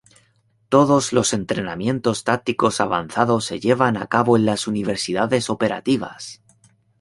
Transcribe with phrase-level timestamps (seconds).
[0.69, 6.41] Todos los entrenamientos tácticos avanzado se llevan a cabo en las unidades operativas.